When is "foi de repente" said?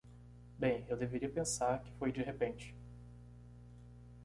1.99-2.75